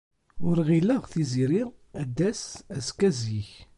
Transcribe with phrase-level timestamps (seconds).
[0.47, 1.63] Ur ɣileɣ Tiziri
[2.01, 2.43] ad d-tas
[2.77, 3.51] akka zik.